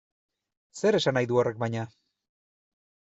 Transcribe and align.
Zer 0.79 0.97
esan 0.99 1.17
nahi 1.19 1.29
du 1.33 1.39
horrek 1.41 1.61
baina? 1.65 1.85